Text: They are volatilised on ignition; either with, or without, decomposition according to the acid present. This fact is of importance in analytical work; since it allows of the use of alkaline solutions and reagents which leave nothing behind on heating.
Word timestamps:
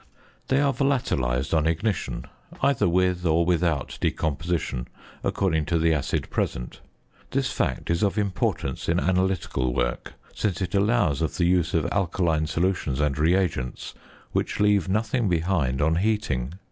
They 0.47 0.59
are 0.59 0.73
volatilised 0.73 1.53
on 1.55 1.67
ignition; 1.67 2.25
either 2.59 2.89
with, 2.89 3.23
or 3.23 3.45
without, 3.45 3.99
decomposition 4.01 4.87
according 5.23 5.65
to 5.65 5.77
the 5.77 5.93
acid 5.93 6.31
present. 6.31 6.79
This 7.29 7.51
fact 7.51 7.91
is 7.91 8.01
of 8.01 8.17
importance 8.17 8.89
in 8.89 8.99
analytical 8.99 9.75
work; 9.75 10.13
since 10.33 10.59
it 10.59 10.73
allows 10.73 11.21
of 11.21 11.37
the 11.37 11.45
use 11.45 11.75
of 11.75 11.87
alkaline 11.91 12.47
solutions 12.47 12.99
and 12.99 13.15
reagents 13.19 13.93
which 14.31 14.59
leave 14.59 14.89
nothing 14.89 15.29
behind 15.29 15.83
on 15.83 15.97
heating. 15.97 16.55